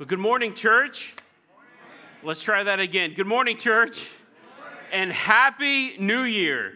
[0.00, 1.12] Well, good morning, church.
[2.22, 3.12] Let's try that again.
[3.12, 4.08] Good morning, church.
[4.90, 6.72] And happy new year.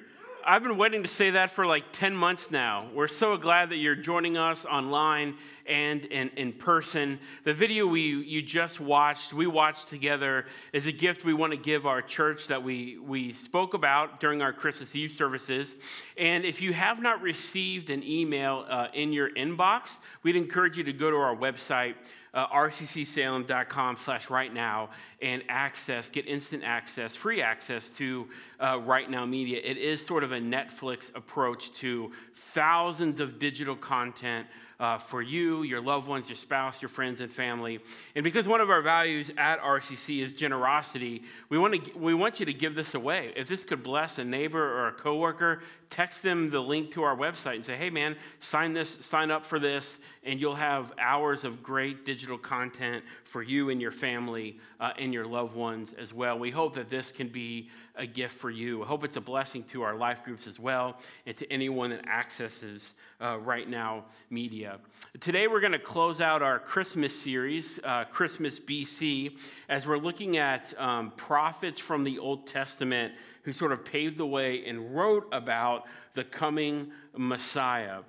[0.46, 2.86] I've been waiting to say that for like 10 months now.
[2.92, 7.18] We're so glad that you're joining us online and in, in person.
[7.44, 10.44] The video we, you just watched, we watched together,
[10.74, 14.42] is a gift we want to give our church that we, we spoke about during
[14.42, 15.74] our Christmas Eve services.
[16.18, 20.84] And if you have not received an email uh, in your inbox, we'd encourage you
[20.84, 21.94] to go to our website
[22.34, 24.90] uh, rccsalem.com slash right now
[25.22, 28.28] and access, get instant access, free access to
[28.60, 29.60] uh, Right Now Media.
[29.62, 34.46] It is sort of a Netflix approach to thousands of digital content
[34.80, 37.80] uh, for you, your loved ones, your spouse, your friends, and family.
[38.14, 42.40] And because one of our values at RCC is generosity, we want, to, we want
[42.40, 43.32] you to give this away.
[43.36, 47.16] If this could bless a neighbor or a coworker, text them the link to our
[47.16, 51.44] website and say, hey, man, sign this, sign up for this, and you'll have hours
[51.44, 56.12] of great digital content for you and your family uh, and your loved ones as
[56.12, 56.38] well.
[56.38, 58.82] We hope that this can be a gift for you.
[58.82, 62.06] I hope it's a blessing to our life groups as well and to anyone that
[62.06, 64.78] accesses uh, Right Now Media.
[65.20, 69.36] Today, we're going to close out our Christmas series, uh, Christmas BC,
[69.68, 73.14] as we're looking at um, prophets from the Old Testament
[73.44, 78.00] who sort of paved the way and wrote about the coming Messiah.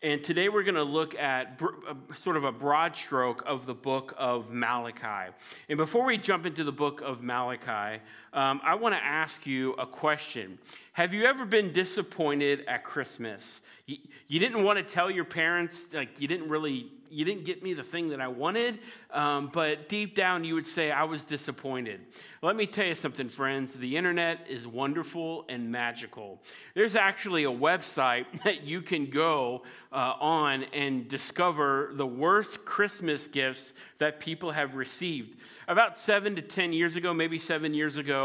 [0.00, 3.74] And today we're going to look at uh, sort of a broad stroke of the
[3.74, 5.32] book of Malachi.
[5.68, 8.00] And before we jump into the book of Malachi,
[8.32, 10.58] um, I want to ask you a question.
[10.92, 13.60] Have you ever been disappointed at Christmas?
[13.86, 17.62] You, you didn't want to tell your parents, like, you didn't really you didn't get
[17.62, 18.78] me the thing that I wanted,
[19.10, 22.00] um, but deep down you would say, I was disappointed.
[22.42, 23.72] Let me tell you something, friends.
[23.72, 26.40] The internet is wonderful and magical.
[26.74, 33.26] There's actually a website that you can go uh, on and discover the worst Christmas
[33.26, 35.36] gifts that people have received.
[35.66, 38.17] About seven to 10 years ago, maybe seven years ago,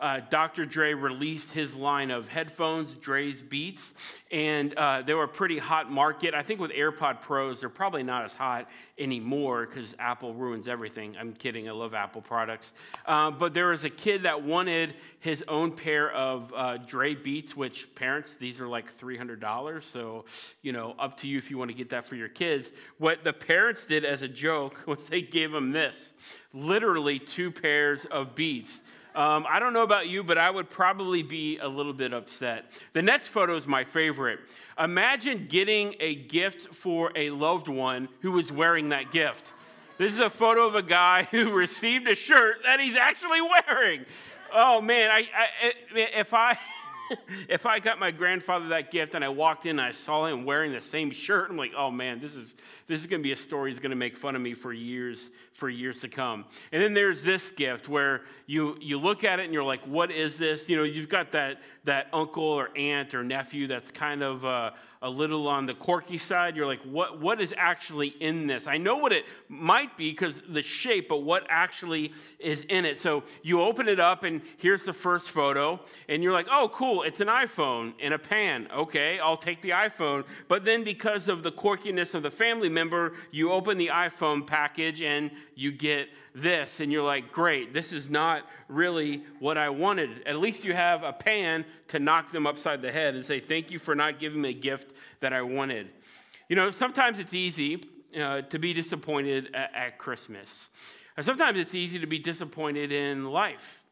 [0.00, 0.64] uh, Dr.
[0.64, 3.94] Dre released his line of headphones, Dre's Beats,
[4.30, 6.34] and uh, they were a pretty hot market.
[6.34, 8.68] I think with AirPod Pros, they're probably not as hot
[8.98, 11.16] anymore because Apple ruins everything.
[11.18, 12.74] I'm kidding, I love Apple products.
[13.06, 17.56] Uh, but there was a kid that wanted his own pair of uh, Dre Beats,
[17.56, 19.82] which parents, these are like $300.
[19.82, 20.26] So,
[20.62, 22.70] you know, up to you if you want to get that for your kids.
[22.98, 26.14] What the parents did as a joke was they gave him this
[26.52, 28.82] literally two pairs of Beats.
[29.18, 32.70] Um, I don't know about you, but I would probably be a little bit upset.
[32.92, 34.38] The next photo is my favorite.
[34.78, 39.54] Imagine getting a gift for a loved one who was wearing that gift.
[39.98, 44.04] This is a photo of a guy who received a shirt that he's actually wearing.
[44.54, 46.56] Oh man, I, I if I
[47.48, 50.44] if I got my grandfather that gift and I walked in and I saw him
[50.44, 52.54] wearing the same shirt, I'm like, oh man, this is
[52.88, 54.72] this is going to be a story he's going to make fun of me for
[54.72, 56.44] years for years to come.
[56.72, 60.10] And then there's this gift where you you look at it and you're like, what
[60.10, 60.68] is this?
[60.68, 64.70] You know, you've got that that uncle or aunt or nephew that's kind of uh,
[65.00, 66.56] a little on the quirky side.
[66.56, 68.66] You're like, what, what is actually in this?
[68.66, 72.98] I know what it might be because the shape, but what actually is in it?
[72.98, 77.02] So you open it up, and here's the first photo, and you're like, oh, cool,
[77.04, 78.68] it's an iPhone in a pan.
[78.74, 80.24] Okay, I'll take the iPhone.
[80.48, 85.02] But then because of the quirkiness of the family member, you open the iPhone package
[85.02, 90.10] and you get this, and you're like, great, this is not really what I wanted.
[90.26, 93.70] At least you have a pan to knock them upside the head and say, thank
[93.70, 95.88] you for not giving me a gift that I wanted.
[96.48, 97.82] You know, sometimes it's easy
[98.18, 100.48] uh, to be disappointed at, at Christmas.
[101.20, 103.82] sometimes it's easy to be disappointed in life.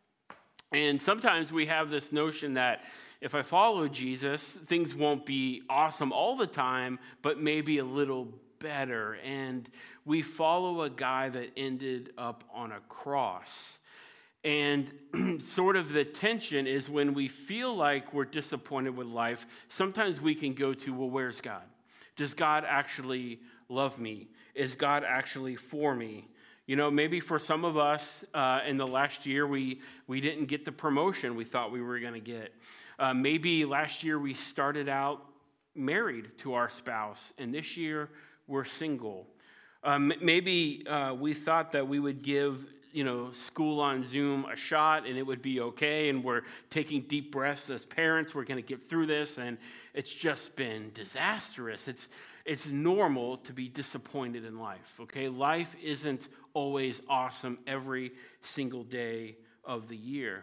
[0.72, 2.84] And sometimes we have this notion that
[3.20, 8.28] if I follow Jesus, things won't be awesome all the time, but maybe a little
[8.58, 9.14] better.
[9.24, 9.68] And
[10.04, 13.78] we follow a guy that ended up on a cross.
[14.44, 14.90] And
[15.42, 20.34] sort of the tension is when we feel like we're disappointed with life, sometimes we
[20.34, 21.64] can go to, well, where's God?
[22.16, 24.28] Does God actually love me?
[24.54, 26.28] Is God actually for me?
[26.66, 30.47] You know, maybe for some of us uh, in the last year, we, we didn't
[30.47, 32.52] get the promotion we thought we were going to get.
[32.98, 35.22] Uh, maybe last year we started out
[35.74, 38.09] married to our spouse, and this year
[38.47, 39.27] we're single.
[39.83, 44.57] Um, maybe uh, we thought that we would give you know school on zoom a
[44.57, 48.63] shot and it would be okay and we're taking deep breaths as parents we're going
[48.63, 49.59] to get through this and
[49.93, 51.89] it's just been disastrous.
[51.89, 52.09] It's
[52.45, 55.28] it's normal to be disappointed in life okay?
[55.28, 58.13] Life isn't always awesome every
[58.43, 60.43] single day of the year.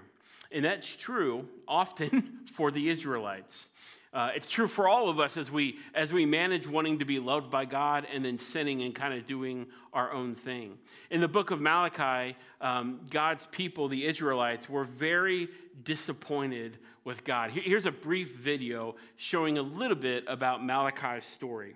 [0.52, 3.70] And that's true often for the israelites
[4.14, 7.18] Uh, it's true for all of us as we as we manage wanting to be
[7.18, 10.78] loved by God and then sinning and kind of doing our own thing.
[11.10, 15.50] In the book of Malachi, um, God's people, the Israelites, were very
[15.84, 17.52] disappointed with God.
[17.52, 21.76] Here's a brief video showing a little bit about Malachi's story.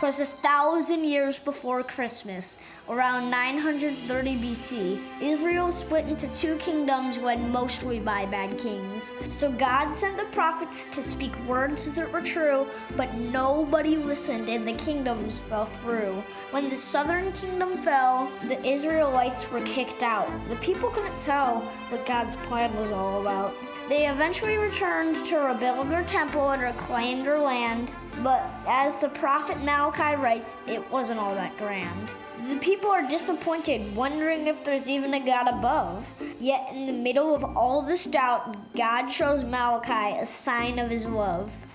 [0.00, 2.56] 'Twas a thousand years before Christmas,
[2.88, 4.98] around 930 BC.
[5.20, 9.12] Israel split into two kingdoms led mostly by bad kings.
[9.28, 12.66] So God sent the prophets to speak words that were true,
[12.96, 16.24] but nobody listened and the kingdoms fell through.
[16.50, 20.30] When the southern kingdom fell, the Israelites were kicked out.
[20.48, 21.60] The people couldn't tell
[21.90, 23.52] what God's plan was all about.
[23.90, 27.92] They eventually returned to rebuild their temple and reclaim their land.
[28.18, 32.10] But as the prophet Malachi writes, it wasn't all that grand.
[32.48, 36.08] The people are disappointed, wondering if there's even a God above.
[36.40, 41.06] Yet, in the middle of all this doubt, God shows Malachi a sign of his
[41.06, 41.50] love.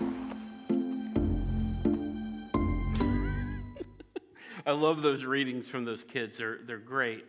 [4.66, 7.24] I love those readings from those kids, they're, they're great.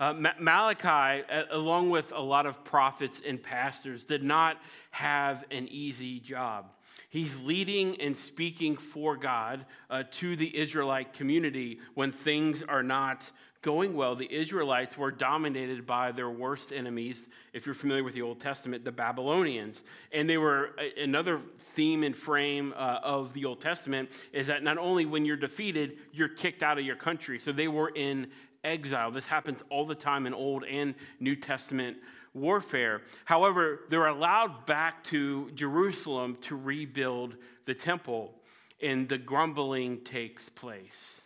[0.00, 4.56] Uh, Malachi, along with a lot of prophets and pastors, did not
[4.90, 6.72] have an easy job.
[7.10, 13.28] He's leading and speaking for God uh, to the Israelite community when things are not
[13.62, 14.14] going well.
[14.14, 18.84] The Israelites were dominated by their worst enemies, if you're familiar with the Old Testament,
[18.84, 19.82] the Babylonians.
[20.12, 21.40] And they were another
[21.74, 25.98] theme and frame uh, of the Old Testament is that not only when you're defeated,
[26.12, 27.40] you're kicked out of your country.
[27.40, 28.28] So they were in
[28.62, 29.10] exile.
[29.10, 31.96] This happens all the time in Old and New Testament
[32.34, 33.02] warfare.
[33.24, 37.36] However, they're allowed back to Jerusalem to rebuild
[37.66, 38.34] the temple,
[38.82, 41.22] and the grumbling takes place.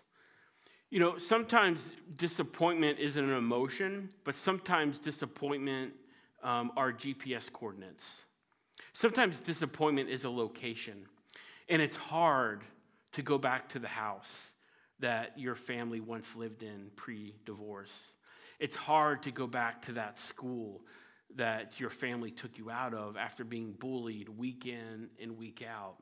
[0.91, 1.81] You know, sometimes
[2.17, 5.93] disappointment isn't an emotion, but sometimes disappointment
[6.43, 8.23] um, are GPS coordinates.
[8.93, 11.07] Sometimes disappointment is a location,
[11.69, 12.62] and it's hard
[13.12, 14.53] to go back to the house
[15.00, 18.13] that your family once lived in pre divorce.
[18.64, 20.81] It's hard to go back to that school
[21.37, 25.96] that your family took you out of after being bullied week in and week out.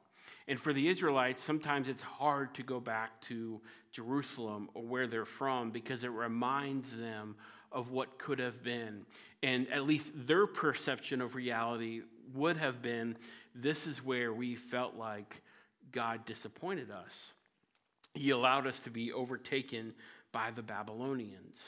[0.47, 3.61] And for the Israelites, sometimes it's hard to go back to
[3.91, 7.35] Jerusalem or where they're from because it reminds them
[7.73, 9.07] of what could have been.
[9.43, 13.17] And at least their perception of reality would have been
[13.57, 15.43] this is where we felt like
[15.91, 17.33] God disappointed us.
[18.15, 19.95] He allowed us to be overtaken
[20.31, 21.59] by the Babylonians.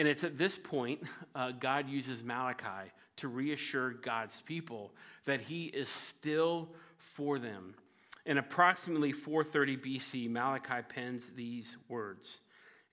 [0.00, 1.02] And it's at this point,
[1.34, 4.94] uh, God uses Malachi to reassure God's people
[5.26, 7.74] that he is still for them.
[8.24, 12.40] In approximately 430 BC, Malachi pens these words.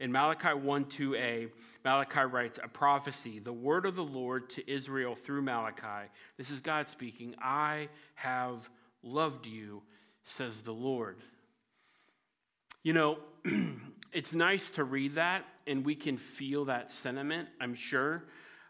[0.02, 1.50] In Malachi 1 2a,
[1.86, 6.10] Malachi writes, A prophecy, the word of the Lord to Israel through Malachi.
[6.38, 7.36] This is God speaking.
[7.42, 8.70] I have
[9.02, 9.82] loved you,
[10.26, 11.20] says the Lord.
[12.84, 13.20] You know,
[14.12, 18.24] it's nice to read that and we can feel that sentiment, I'm sure,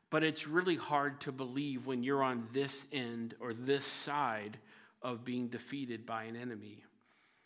[0.09, 4.57] but it's really hard to believe when you're on this end or this side
[5.01, 6.83] of being defeated by an enemy.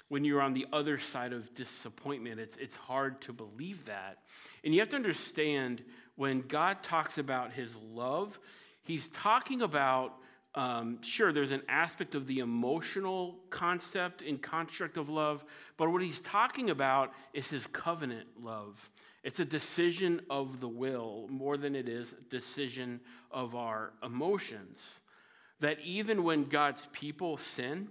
[0.07, 4.19] When you're on the other side of disappointment, it's, it's hard to believe that.
[4.63, 5.83] And you have to understand
[6.15, 8.37] when God talks about his love,
[8.83, 10.13] he's talking about
[10.53, 15.43] um, sure, there's an aspect of the emotional concept and construct of love,
[15.77, 18.89] but what he's talking about is his covenant love.
[19.23, 24.99] It's a decision of the will more than it is a decision of our emotions.
[25.61, 27.87] That even when God's people sin,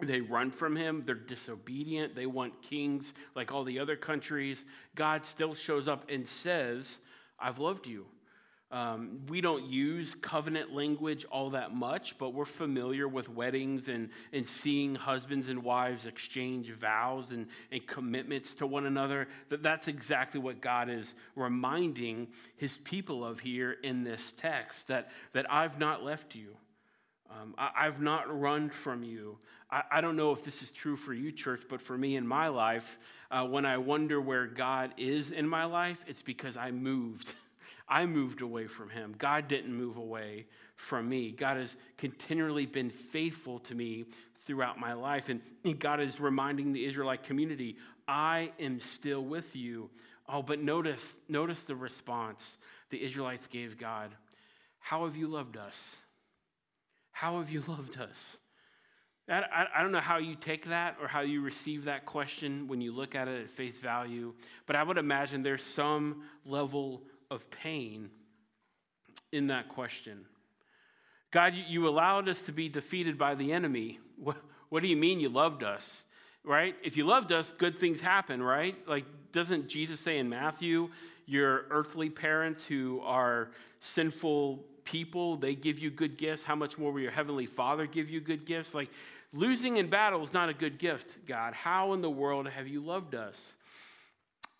[0.00, 5.26] they run from him, they're disobedient, they want kings like all the other countries, God
[5.26, 6.98] still shows up and says,
[7.38, 8.06] I've loved you.
[8.72, 14.08] Um, we don't use covenant language all that much, but we're familiar with weddings and,
[14.32, 19.28] and seeing husbands and wives exchange vows and, and commitments to one another.
[19.50, 25.10] That that's exactly what God is reminding his people of here in this text that,
[25.34, 26.56] that I've not left you.
[27.30, 29.38] Um, I, have not run from you.
[29.70, 32.26] I, I, don't know if this is true for you, church, but for me in
[32.26, 32.98] my life,
[33.30, 37.34] uh, when I wonder where God is in my life, it's because I moved.
[37.92, 39.14] I moved away from him.
[39.18, 40.46] God didn't move away
[40.76, 41.30] from me.
[41.30, 44.06] God has continually been faithful to me
[44.46, 45.28] throughout my life.
[45.28, 45.42] And
[45.78, 47.76] God is reminding the Israelite community,
[48.08, 49.90] I am still with you.
[50.26, 52.56] Oh, but notice, notice the response
[52.88, 54.10] the Israelites gave God.
[54.78, 55.96] How have you loved us?
[57.10, 58.38] How have you loved us?
[59.28, 62.80] I, I, don't know how you take that or how you receive that question when
[62.80, 64.34] you look at it at face value,
[64.66, 68.10] but I would imagine there's some level of pain
[69.32, 70.26] in that question.
[71.30, 73.98] God, you, allowed us to be defeated by the enemy.
[74.22, 74.36] What,
[74.68, 76.04] what do you mean you loved us?
[76.44, 76.76] Right?
[76.84, 78.76] If you loved us, good things happen, right?
[78.86, 80.90] Like, doesn't Jesus say in Matthew,
[81.26, 86.44] your earthly parents who are sinful people, they give you good gifts.
[86.44, 88.74] How much more will your heavenly Father give you good gifts?
[88.74, 88.90] Like,
[89.32, 91.52] losing in battle is not a good gift, God.
[91.52, 93.54] How in the world have you loved us?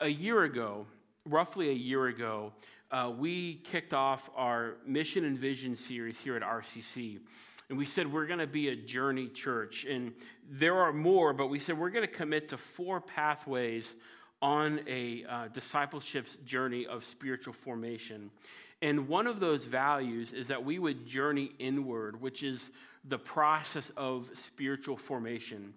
[0.01, 0.87] A year ago,
[1.27, 2.53] roughly a year ago,
[2.91, 7.19] uh, we kicked off our Mission and Vision series here at RCC.
[7.69, 9.87] And we said we're going to be a journey church.
[9.89, 10.13] And
[10.51, 13.95] there are more, but we said we're going to commit to four pathways
[14.43, 18.31] on a uh, discipleship's journey of spiritual formation.
[18.83, 22.73] And one of those values is that we would journey inward, which is
[23.05, 25.73] the process of spiritual formation.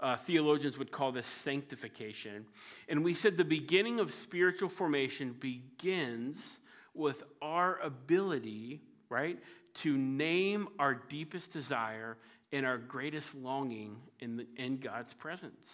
[0.00, 2.46] Uh, theologians would call this sanctification.
[2.88, 6.60] And we said the beginning of spiritual formation begins
[6.94, 8.80] with our ability,
[9.10, 9.38] right,
[9.74, 12.16] to name our deepest desire
[12.52, 15.68] and our greatest longing in, the, in God's presence.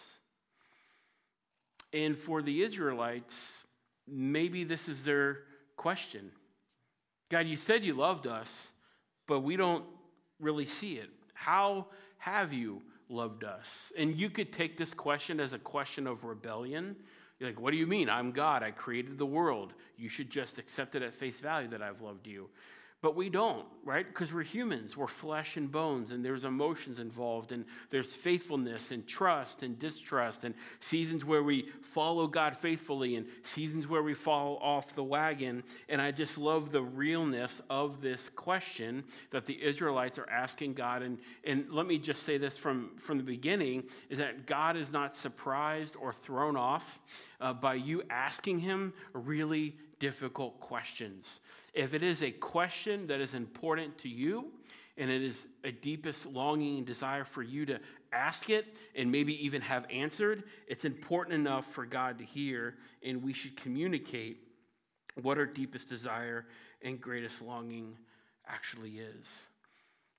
[1.92, 3.64] And for the Israelites,
[4.06, 5.38] maybe this is their
[5.76, 6.30] question
[7.28, 8.70] God, you said you loved us,
[9.26, 9.84] but we don't
[10.38, 11.10] really see it.
[11.34, 11.86] How
[12.18, 13.92] have you loved us?
[13.96, 16.96] And you could take this question as a question of rebellion.
[17.38, 18.08] You're like, what do you mean?
[18.08, 18.62] I'm God.
[18.62, 19.74] I created the world.
[19.96, 22.48] You should just accept it at face value that I've loved you.
[23.06, 24.04] But we don't, right?
[24.04, 24.96] Because we're humans.
[24.96, 30.42] We're flesh and bones, and there's emotions involved, and there's faithfulness and trust and distrust,
[30.42, 35.62] and seasons where we follow God faithfully, and seasons where we fall off the wagon.
[35.88, 41.02] And I just love the realness of this question that the Israelites are asking God.
[41.02, 44.90] And, and let me just say this from, from the beginning is that God is
[44.90, 46.98] not surprised or thrown off
[47.40, 51.40] uh, by you asking Him really difficult questions.
[51.74, 54.52] If it is a question that is important to you,
[54.98, 57.78] and it is a deepest longing and desire for you to
[58.12, 63.22] ask it and maybe even have answered, it's important enough for God to hear, and
[63.22, 64.38] we should communicate
[65.22, 66.46] what our deepest desire
[66.82, 67.96] and greatest longing
[68.48, 69.26] actually is.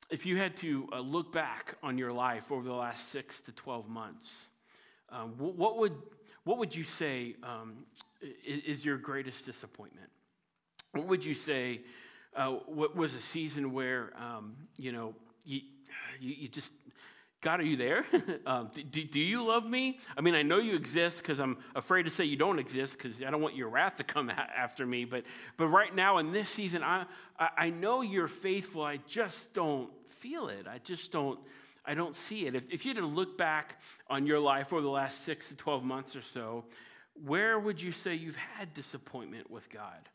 [0.10, 3.51] If you had to uh, look back on your life over the last six to
[3.51, 4.50] 12 months,
[5.10, 5.93] um, what, would,
[6.43, 7.86] what would you say um,
[8.21, 10.09] is your greatest disappointment?
[10.93, 11.81] What would you say
[12.38, 15.62] uh, what was a season where, um, you know, you,
[16.19, 16.71] you, you, just,
[17.41, 18.05] God, are you there?
[18.45, 19.97] um, do, do you love me?
[20.15, 23.24] I mean, I know you exist because I'm afraid to say you don't exist because
[23.24, 25.03] I don't want your wrath to come after me.
[25.03, 25.24] But,
[25.57, 27.05] but right now in this season, I,
[27.39, 28.83] I know you're faithful.
[28.83, 30.67] I just don't feel it.
[30.67, 31.39] I just don't.
[31.89, 32.53] I don't see it.
[32.53, 35.55] If, if you had to look back on your life over the last six to
[35.55, 36.65] 12 months or so,
[37.25, 40.09] where would you say you've had disappointment with God?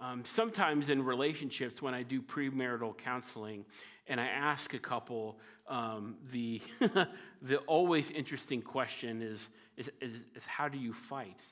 [0.00, 3.66] Um, sometimes in relationships, when I do premarital counseling
[4.06, 6.62] and I ask a couple, um, the,
[7.42, 11.42] the always interesting question is, is, is, is, how do you fight?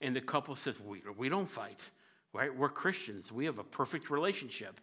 [0.00, 1.80] And the couple says, we, we don't fight,
[2.32, 2.54] right?
[2.54, 3.30] We're Christians.
[3.30, 4.80] We have a perfect relationship.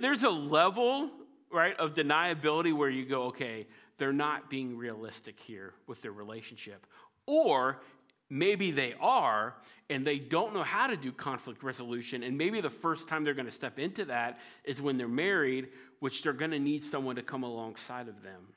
[0.00, 1.10] There's a level,
[1.52, 3.66] right, of deniability where you go, okay,
[3.98, 6.86] they're not being realistic here with their relationship.
[7.26, 7.80] Or
[8.28, 9.54] Maybe they are,
[9.88, 12.22] and they don't know how to do conflict resolution.
[12.22, 15.68] And maybe the first time they're going to step into that is when they're married,
[16.00, 18.48] which they're going to need someone to come alongside of them.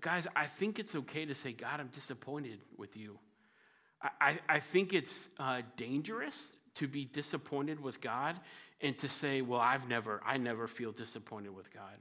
[0.00, 3.18] Guys, I think it's okay to say, God, I'm disappointed with you.
[4.20, 8.36] I, I think it's uh, dangerous to be disappointed with God
[8.80, 11.98] and to say, well, I've never, I never feel disappointed with God.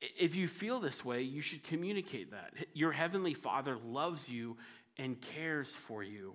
[0.00, 2.54] If you feel this way, you should communicate that.
[2.74, 4.56] Your heavenly Father loves you
[4.98, 6.34] and cares for you.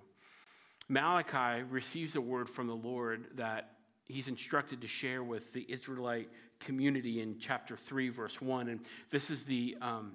[0.88, 3.72] Malachi receives a word from the Lord that
[4.04, 6.28] he's instructed to share with the Israelite
[6.60, 8.68] community in chapter 3, verse 1.
[8.68, 10.12] And this is the um,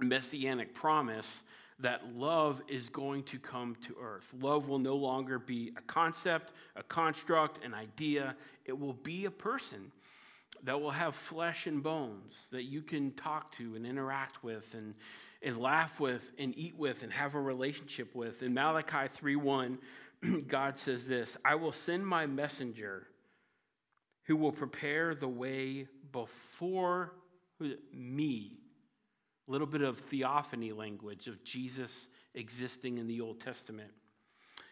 [0.00, 1.42] messianic promise
[1.80, 4.26] that love is going to come to earth.
[4.38, 8.34] Love will no longer be a concept, a construct, an idea.
[8.66, 9.90] It will be a person
[10.62, 14.94] that will have flesh and bones that you can talk to and interact with and
[15.42, 18.42] and laugh with and eat with and have a relationship with.
[18.42, 19.78] In Malachi 3:1,
[20.48, 23.06] God says this, I will send my messenger
[24.24, 27.14] who will prepare the way before
[27.92, 28.58] me.
[29.48, 33.90] A little bit of theophany language of Jesus existing in the Old Testament.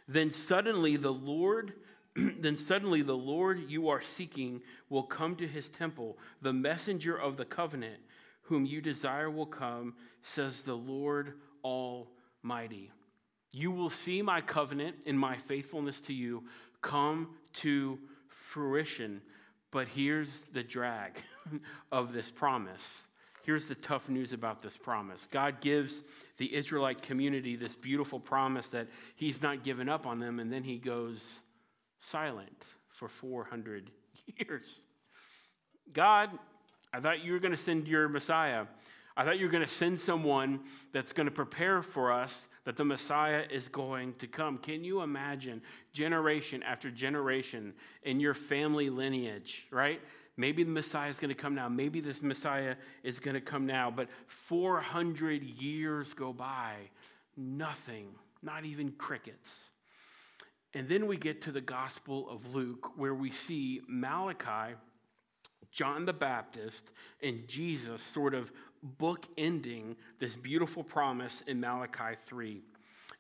[0.07, 1.73] Then suddenly the Lord
[2.41, 7.37] then suddenly the Lord you are seeking will come to his temple, the messenger of
[7.37, 8.01] the covenant
[8.49, 12.91] whom you desire will come, says the Lord Almighty.
[13.53, 16.45] You will see my covenant and my faithfulness to you
[16.81, 19.21] come to fruition.
[19.71, 21.13] But here's the drag
[21.93, 23.03] of this promise.
[23.43, 26.03] Here's the tough news about this promise God gives
[26.39, 30.65] the Israelite community this beautiful promise that He's not given up on them, and then
[30.65, 31.41] He goes
[32.01, 33.91] silent for 400
[34.39, 34.65] years.
[35.93, 36.31] God,
[36.93, 38.67] I thought you were going to send your Messiah.
[39.17, 40.61] I thought you were going to send someone
[40.93, 44.59] that's going to prepare for us that the Messiah is going to come.
[44.59, 45.61] Can you imagine
[45.93, 50.01] generation after generation in your family lineage, right?
[50.37, 51.69] Maybe the Messiah is going to come now.
[51.69, 53.91] Maybe this Messiah is going to come now.
[53.91, 56.75] But 400 years go by,
[57.37, 58.07] nothing,
[58.41, 59.71] not even crickets.
[60.75, 64.77] And then we get to the Gospel of Luke, where we see Malachi,
[65.79, 66.91] John the Baptist,
[67.23, 68.51] and Jesus sort of
[68.83, 72.61] book ending this beautiful promise in Malachi 3.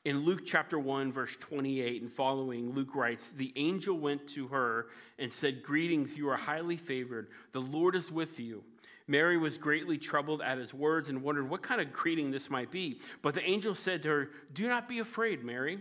[0.04, 4.88] In Luke chapter 1, verse 28 and following, Luke writes The angel went to her
[5.20, 7.28] and said, Greetings, you are highly favored.
[7.52, 8.64] The Lord is with you.
[9.06, 12.72] Mary was greatly troubled at his words and wondered what kind of greeting this might
[12.72, 13.00] be.
[13.22, 15.78] But the angel said to her, Do not be afraid, Mary.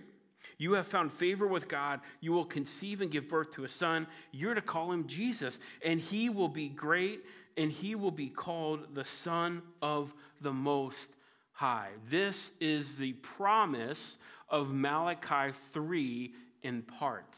[0.57, 2.01] You have found favor with God.
[2.19, 4.07] You will conceive and give birth to a son.
[4.31, 7.23] You're to call him Jesus, and he will be great,
[7.55, 11.09] and he will be called the Son of the Most
[11.51, 11.89] High.
[12.09, 14.17] This is the promise
[14.49, 16.33] of Malachi 3
[16.63, 17.35] in part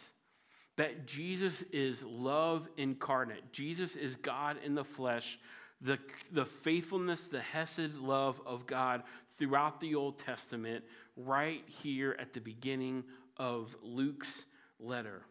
[0.79, 3.51] that Jesus is love incarnate.
[3.51, 5.37] Jesus is God in the flesh,
[5.81, 5.99] the,
[6.31, 9.03] the faithfulness, the Hesed love of God
[9.39, 10.83] throughout the Old Testament,
[11.15, 13.03] right here at the beginning
[13.37, 14.45] of Luke's
[14.79, 15.21] letter.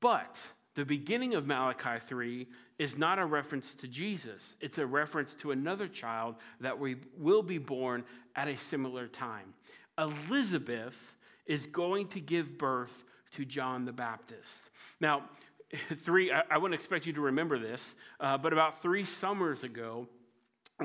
[0.00, 0.36] But
[0.74, 2.46] the beginning of Malachi 3
[2.78, 7.42] is not a reference to Jesus, it's a reference to another child that we will
[7.42, 8.04] be born
[8.36, 9.54] at a similar time.
[9.98, 14.70] Elizabeth is going to give birth to John the Baptist.
[15.00, 15.24] Now,
[16.04, 20.08] three, I, I wouldn't expect you to remember this, uh, but about three summers ago,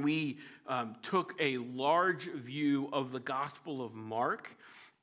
[0.01, 4.55] we um, took a large view of the Gospel of Mark,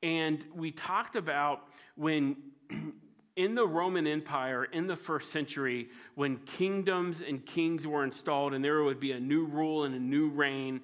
[0.03, 2.35] and we talked about when
[3.35, 8.63] in the Roman Empire in the first century, when kingdoms and kings were installed and
[8.63, 10.81] there would be a new rule and a new reign,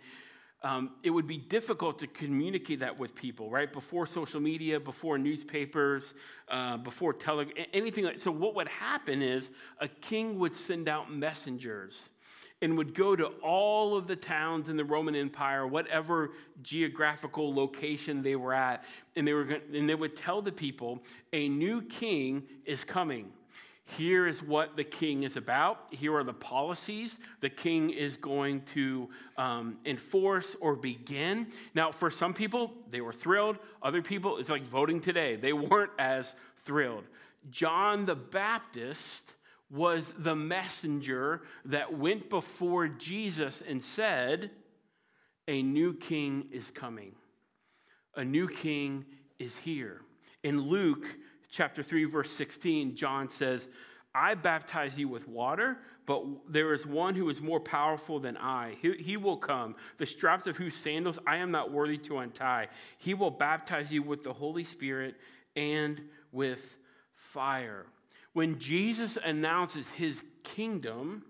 [0.64, 3.72] um, it would be difficult to communicate that with people, right?
[3.72, 6.14] Before social media, before newspapers,
[6.50, 8.20] uh, before tele, anything like.
[8.20, 12.10] So what would happen is a king would send out messengers
[12.62, 16.32] and would go to all of the towns in the Roman Empire, whatever
[16.64, 18.84] geographical location they were at,
[19.16, 19.44] and they, were
[19.74, 23.32] and they would tell the people, a new king is coming.
[23.96, 25.86] Here is what the king is about.
[25.92, 31.48] Here are the policies the king is going to um, enforce or begin.
[31.74, 33.58] Now, for some people, they were thrilled.
[33.82, 37.06] Other people, it's like voting today, they weren't as thrilled.
[37.50, 39.32] John the Baptist
[39.70, 44.52] was the messenger that went before Jesus and said,
[45.48, 47.14] A new king is coming.
[48.16, 49.06] A new king
[49.40, 50.02] is here.
[50.44, 51.06] In Luke
[51.52, 53.68] chapter 3, verse 16, John says,
[54.16, 55.78] I baptize you with water,
[56.08, 58.76] but there is one who is more powerful than I.
[58.82, 62.70] He, he, will come, the straps of whose sandals I am not worthy to untie.
[62.98, 65.16] He will baptize you with the Holy Spirit
[65.56, 66.02] and
[66.32, 66.78] with
[67.14, 67.86] fire.
[68.38, 71.24] When Jesus announces his kingdom,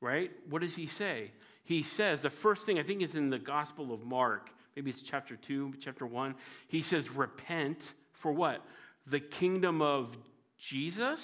[0.00, 1.30] right, what does he say?
[1.62, 5.00] He says, the first thing I think is in the Gospel of Mark, maybe it's
[5.00, 6.34] chapter 2, chapter 1.
[6.66, 8.66] He says, Repent for what?
[9.06, 10.16] The kingdom of
[10.58, 11.20] Jesus?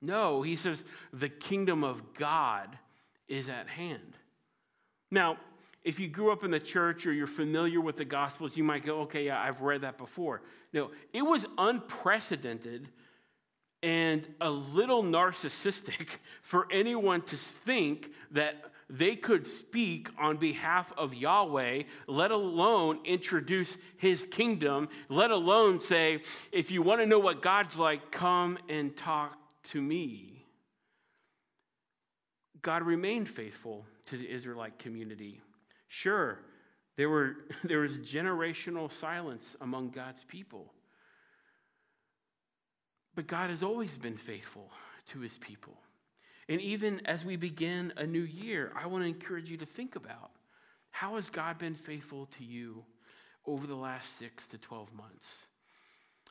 [0.00, 2.78] No, he says, The kingdom of God
[3.28, 4.16] is at hand.
[5.10, 5.36] Now,
[5.84, 8.86] if you grew up in the church or you're familiar with the Gospels, you might
[8.86, 10.40] go, okay, yeah, I've read that before.
[10.72, 12.88] No, it was unprecedented
[13.82, 16.08] and a little narcissistic
[16.42, 23.78] for anyone to think that they could speak on behalf of Yahweh, let alone introduce
[23.96, 26.20] his kingdom, let alone say,
[26.52, 29.36] if you want to know what God's like, come and talk
[29.70, 30.44] to me.
[32.60, 35.40] God remained faithful to the Israelite community.
[35.88, 36.38] Sure,
[36.96, 40.72] there, were, there was generational silence among God's people.
[43.14, 44.70] But God has always been faithful
[45.10, 45.74] to his people.
[46.48, 49.96] And even as we begin a new year, I want to encourage you to think
[49.96, 50.30] about
[50.90, 52.84] how has God been faithful to you
[53.46, 55.26] over the last six to 12 months?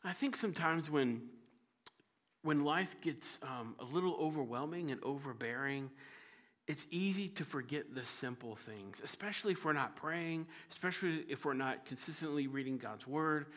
[0.04, 1.24] I think sometimes when,
[2.44, 5.89] when life gets um, a little overwhelming and overbearing,
[6.67, 11.54] it's easy to forget the simple things, especially if we're not praying, especially if we're
[11.54, 13.48] not consistently reading God's word.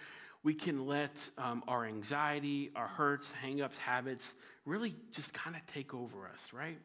[0.44, 4.35] We can let um, our anxiety, our hurts, hangups, habits
[4.66, 6.78] really just kind of take over us, right?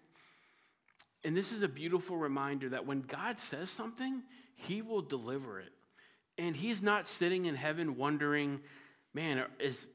[1.26, 4.24] And this is a beautiful reminder that when God says something,
[4.56, 5.74] He will deliver it.
[6.38, 8.62] And He's not sitting in heaven wondering,
[9.14, 9.88] man, is,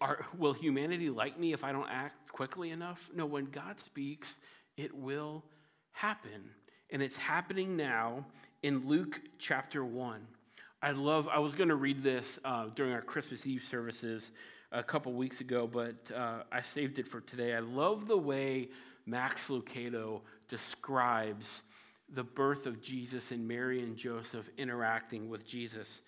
[0.00, 3.10] are, will humanity like me if I don't act quickly enough?
[3.14, 4.38] No, when God speaks,
[4.78, 5.44] it will
[5.92, 6.50] happen.
[6.90, 8.24] And it's happening now
[8.62, 10.26] in Luke chapter 1.
[10.84, 14.32] I love, I was going to read this uh, during our Christmas Eve services
[14.70, 17.54] a couple weeks ago, but uh, I saved it for today.
[17.54, 18.68] I love the way
[19.06, 21.62] Max Lucado describes
[22.12, 26.02] the birth of Jesus and Mary and Joseph interacting with Jesus.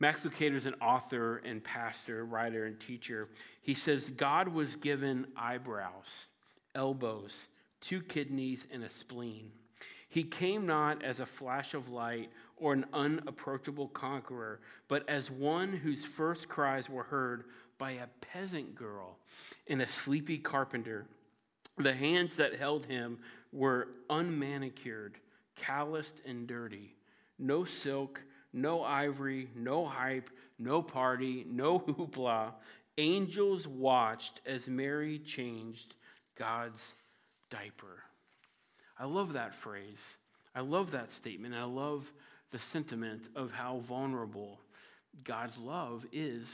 [0.00, 3.28] Max Lucado is an author and pastor, writer, and teacher.
[3.62, 6.26] He says, God was given eyebrows,
[6.74, 7.36] elbows,
[7.80, 9.52] two kidneys, and a spleen.
[10.08, 15.72] He came not as a flash of light or an unapproachable conqueror, but as one
[15.72, 17.44] whose first cries were heard
[17.76, 19.18] by a peasant girl
[19.68, 21.06] and a sleepy carpenter.
[21.76, 23.18] The hands that held him
[23.52, 25.14] were unmanicured,
[25.54, 26.96] calloused, and dirty.
[27.38, 28.20] No silk,
[28.52, 32.54] no ivory, no hype, no party, no hoopla.
[32.96, 35.94] Angels watched as Mary changed
[36.34, 36.94] God's
[37.50, 38.07] diaper.
[38.98, 40.16] I love that phrase.
[40.54, 41.54] I love that statement.
[41.54, 42.10] I love
[42.50, 44.58] the sentiment of how vulnerable
[45.24, 46.48] God's love is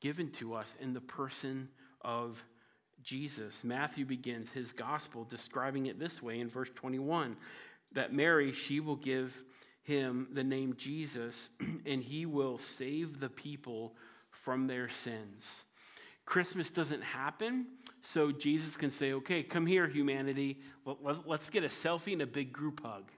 [0.00, 1.68] given to us in the person
[2.00, 2.42] of
[3.02, 3.62] Jesus.
[3.62, 7.36] Matthew begins his gospel describing it this way in verse 21
[7.92, 9.42] that Mary, she will give
[9.82, 11.48] him the name Jesus,
[11.86, 13.94] and he will save the people
[14.30, 15.64] from their sins.
[16.26, 17.66] Christmas doesn't happen
[18.02, 20.60] so Jesus can say, okay, come here, humanity.
[21.24, 23.10] Let's get a selfie and a big group hug.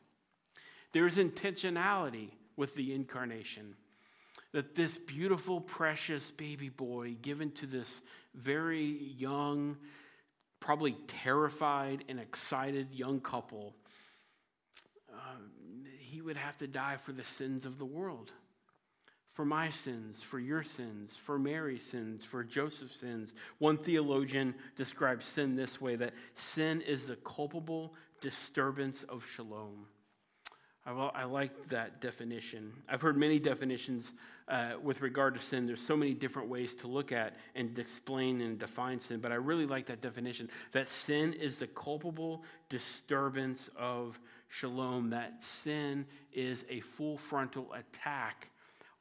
[0.92, 3.74] There's intentionality with the incarnation.
[4.52, 8.00] That this beautiful, precious baby boy given to this
[8.34, 9.76] very young,
[10.60, 13.74] probably terrified and excited young couple,
[15.12, 15.36] uh,
[15.98, 18.32] he would have to die for the sins of the world
[19.38, 23.34] for my sins, for your sins, for Mary's sins, for Joseph's sins.
[23.58, 29.86] One theologian describes sin this way that sin is the culpable disturbance of shalom.
[30.84, 32.72] I, I like that definition.
[32.88, 34.12] I've heard many definitions
[34.48, 35.66] uh, with regard to sin.
[35.66, 39.36] There's so many different ways to look at and explain and define sin, but I
[39.36, 46.64] really like that definition that sin is the culpable disturbance of shalom, that sin is
[46.68, 48.48] a full frontal attack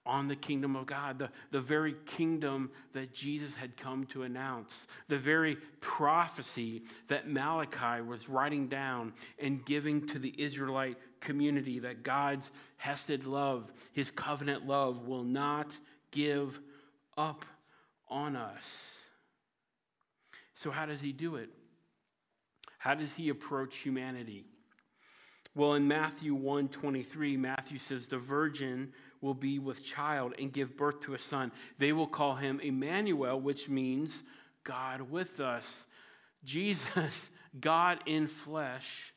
[0.07, 4.87] on the kingdom of God, the, the very kingdom that Jesus had come to announce,
[5.07, 12.03] the very prophecy that Malachi was writing down and giving to the Israelite community that
[12.03, 15.71] God's hesed love, his covenant love, will not
[16.11, 16.59] give
[17.17, 17.45] up
[18.07, 18.63] on us.
[20.55, 21.49] So, how does he do it?
[22.77, 24.45] How does he approach humanity?
[25.57, 30.77] Well, in Matthew 1 23, Matthew says, The virgin will be with child and give
[30.77, 31.51] birth to a son.
[31.77, 34.23] They will call him Emmanuel, which means
[34.63, 35.86] God with us.
[36.43, 39.13] Jesus, God in flesh,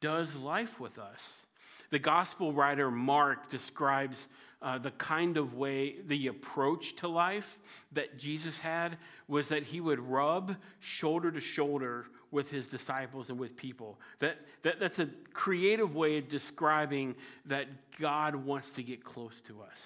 [0.00, 1.46] does life with us.
[1.90, 4.28] The gospel writer Mark describes
[4.62, 7.58] uh, the kind of way, the approach to life
[7.92, 13.38] that Jesus had was that he would rub shoulder to shoulder with his disciples and
[13.38, 13.98] with people.
[14.20, 17.66] That, that, that's a creative way of describing that
[17.98, 19.78] God wants to get close to us,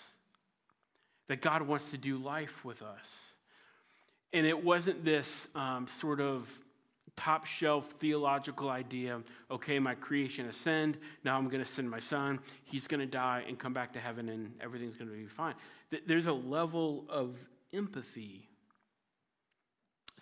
[1.29, 3.07] that God wants to do life with us.
[4.33, 6.49] And it wasn't this um, sort of
[7.17, 12.41] top shelf theological idea okay, my creation ascend, now I'm going to send my son,
[12.65, 15.55] he's going to die and come back to heaven, and everything's going to be fine.
[16.07, 17.37] There's a level of
[17.73, 18.49] empathy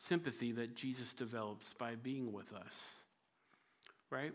[0.08, 2.74] sympathy that Jesus develops by being with us,
[4.10, 4.32] right?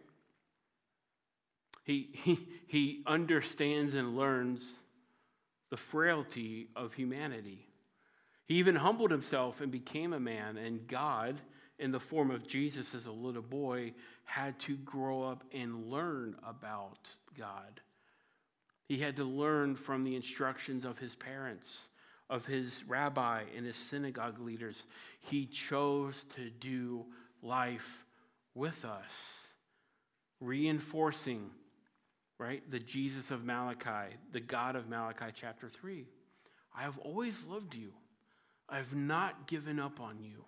[1.84, 4.74] He, he, he understands and learns
[5.70, 7.68] the frailty of humanity.
[8.46, 11.40] He even humbled himself and became a man, and God,
[11.80, 16.36] in the form of Jesus as a little boy, had to grow up and learn
[16.48, 17.82] about God.
[18.88, 21.90] He had to learn from the instructions of his parents
[22.30, 24.86] of his rabbi and his synagogue leaders.
[25.20, 27.06] He chose to do
[27.42, 28.06] life
[28.54, 29.12] with us,
[30.42, 31.50] reinforcing,
[32.38, 36.06] right, the Jesus of Malachi, the God of Malachi chapter 3.
[36.76, 37.94] I have always loved you.
[38.70, 40.44] I have not given up on you.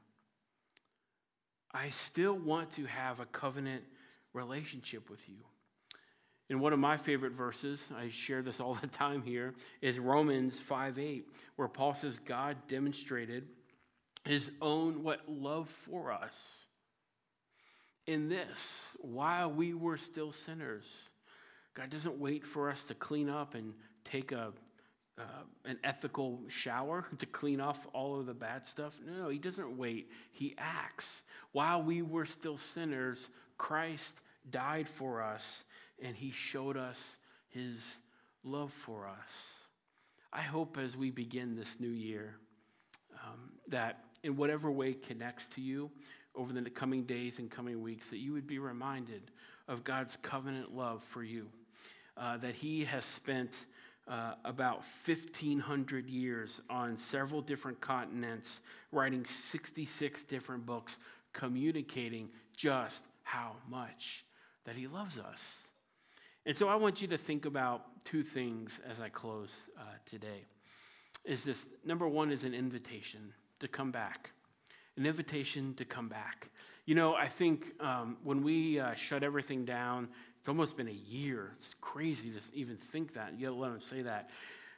[1.71, 3.83] I still want to have a covenant
[4.33, 5.37] relationship with you.
[6.49, 10.59] And one of my favorite verses, I share this all the time here, is Romans
[10.59, 13.47] 5 8, where Paul says, God demonstrated
[14.25, 16.65] his own what love for us
[18.07, 18.59] in this
[18.99, 20.85] while we were still sinners.
[21.75, 24.51] God doesn't wait for us to clean up and take a
[25.19, 25.23] uh,
[25.65, 28.95] an ethical shower to clean off all of the bad stuff.
[29.05, 30.09] No, he doesn't wait.
[30.31, 31.23] He acts.
[31.51, 34.13] While we were still sinners, Christ
[34.49, 35.63] died for us
[36.01, 36.97] and he showed us
[37.49, 37.97] his
[38.43, 39.59] love for us.
[40.31, 42.35] I hope as we begin this new year
[43.15, 45.89] um, that in whatever way connects to you
[46.35, 49.31] over the coming days and coming weeks, that you would be reminded
[49.67, 51.47] of God's covenant love for you,
[52.15, 53.65] uh, that he has spent.
[54.09, 60.97] Uh, about 1,500 years on several different continents, writing 66 different books,
[61.31, 64.25] communicating just how much
[64.65, 65.39] that He loves us.
[66.47, 70.45] And so I want you to think about two things as I close uh, today.
[71.23, 74.31] Is this number one is an invitation to come back,
[74.97, 76.49] an invitation to come back.
[76.85, 80.07] You know, I think um, when we uh, shut everything down,
[80.39, 81.51] it's almost been a year.
[81.57, 84.29] It's crazy to even think that, yet let him say that.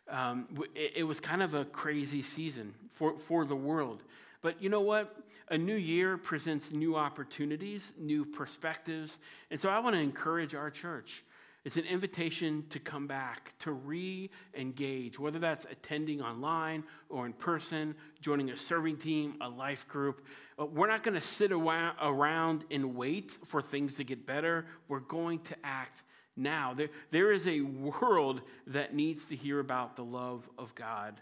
[0.10, 4.02] Um, it, it was kind of a crazy season for, for the world.
[4.42, 5.16] But you know what?
[5.50, 9.20] A new year presents new opportunities, new perspectives.
[9.52, 11.24] And so I want to encourage our church.
[11.64, 17.34] It's an invitation to come back, to re engage, whether that's attending online or in
[17.34, 20.26] person, joining a serving team, a life group.
[20.60, 24.66] Uh, we're not going to sit around and wait for things to get better.
[24.88, 26.02] We're going to act
[26.36, 26.74] now.
[26.74, 31.22] There, there is a world that needs to hear about the love of God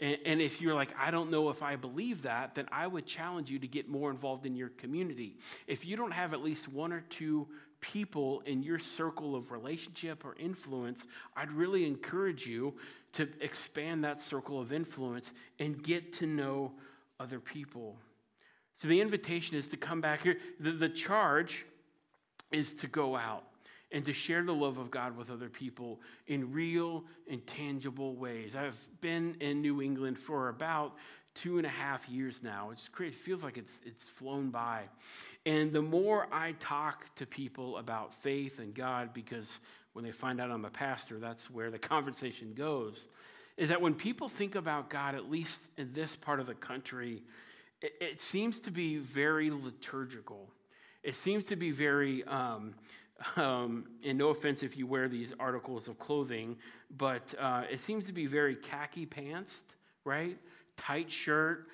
[0.00, 3.04] and, and, if you're like, I don't know if I believe that, then I would
[3.04, 5.38] challenge you to get more involved in your community.
[5.66, 7.48] If you don't have at least one or two
[7.80, 12.74] people in your circle of relationship or influence, I'd really encourage you
[13.14, 16.72] to expand that circle of influence and get to know
[17.20, 17.96] other people.
[18.76, 20.38] So the invitation is to come back here.
[20.60, 21.66] The, the charge
[22.52, 23.44] is to go out
[23.90, 28.54] and to share the love of God with other people in real and tangible ways.
[28.54, 30.94] I've been in New England for about
[31.34, 32.70] two and a half years now.
[32.72, 33.14] It's crazy.
[33.16, 34.82] It feels like it's, it's flown by.
[35.46, 39.60] And the more I talk to people about faith and God, because
[39.92, 43.08] when they find out I'm a pastor, that's where the conversation goes,
[43.56, 47.22] is that when people think about God, at least in this part of the country,
[47.80, 50.48] it, it seems to be very liturgical.
[51.02, 52.74] It seems to be very um,
[53.36, 56.56] um, and no offense if you wear these articles of clothing,
[56.96, 60.38] but uh, it seems to be very khaki pantsed, right?
[60.76, 61.66] Tight shirt,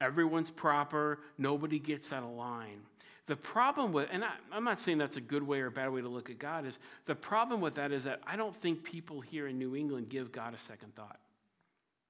[0.00, 2.80] everyone's proper, nobody gets out of line.
[3.26, 5.92] The problem with, and I, I'm not saying that's a good way or a bad
[5.92, 8.82] way to look at God, is the problem with that is that I don't think
[8.82, 11.18] people here in New England give God a second thought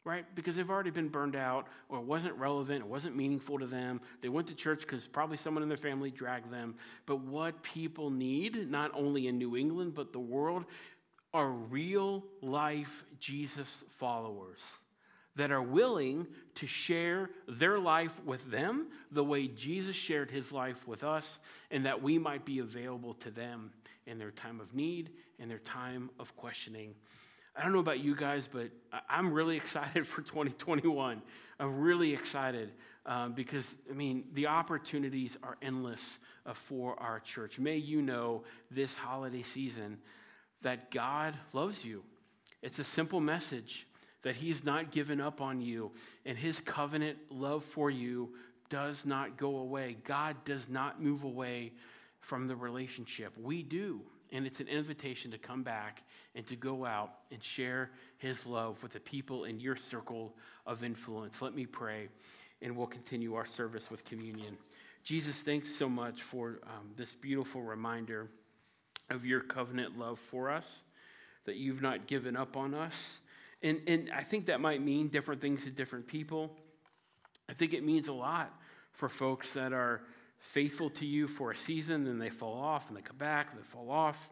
[0.05, 0.25] right?
[0.35, 4.01] Because they've already been burned out, or it wasn't relevant, it wasn't meaningful to them.
[4.21, 6.75] They went to church because probably someone in their family dragged them.
[7.07, 10.65] But what people need, not only in New England, but the world,
[11.33, 14.61] are real life Jesus followers
[15.37, 20.87] that are willing to share their life with them the way Jesus shared his life
[20.87, 21.39] with us,
[21.71, 23.71] and that we might be available to them
[24.07, 26.95] in their time of need, in their time of questioning.
[27.55, 28.71] I don't know about you guys, but
[29.09, 31.23] I'm really excited for 2021.
[31.61, 32.73] I'm really excited
[33.35, 37.59] because, I mean, the opportunities are endless uh, for our church.
[37.59, 39.99] May you know this holiday season
[40.63, 42.03] that God loves you.
[42.63, 43.87] It's a simple message
[44.23, 45.91] that He's not given up on you,
[46.25, 48.31] and His covenant love for you
[48.69, 49.97] does not go away.
[50.05, 51.73] God does not move away
[52.21, 53.33] from the relationship.
[53.37, 54.01] We do.
[54.33, 56.03] And it's an invitation to come back
[56.35, 60.35] and to go out and share his love with the people in your circle
[60.67, 61.43] of influence.
[61.43, 62.09] Let me pray,
[62.63, 64.57] and we'll continue our service with communion.
[65.05, 68.31] Jesus, thanks so much for um, this beautiful reminder
[69.11, 70.83] of your covenant love for us,
[71.45, 73.19] that you've not given up on us.
[73.63, 76.57] And, and I think that might mean different things to different people.
[77.51, 78.53] I think it means a lot
[78.93, 80.03] for folks that are
[80.43, 83.61] faithful to you for a season, then they fall off, and they come back, and
[83.61, 84.31] they fall off.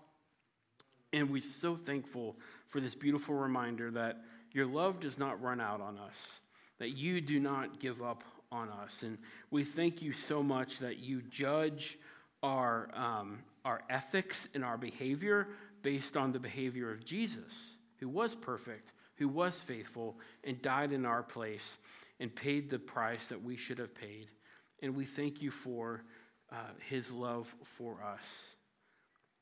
[1.12, 2.36] And we're so thankful
[2.68, 6.40] for this beautiful reminder that your love does not run out on us,
[6.78, 9.02] that you do not give up on us.
[9.02, 9.18] And
[9.50, 11.98] we thank you so much that you judge
[12.42, 15.48] our, um, our ethics and our behavior
[15.82, 21.06] based on the behavior of Jesus, who was perfect, who was faithful, and died in
[21.06, 21.78] our place
[22.18, 24.28] and paid the price that we should have paid.
[24.82, 26.02] And we thank you for
[26.50, 26.56] uh,
[26.88, 28.24] his love for us.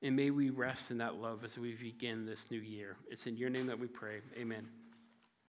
[0.02, 2.96] And may we rest in that love as we begin this new year.
[3.10, 4.20] It's in your name that we pray.
[4.36, 4.77] Amen.